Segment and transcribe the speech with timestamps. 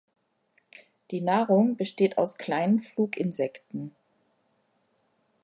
[1.11, 3.95] Die Nahrung besteht aus kleinen Fluginsekten.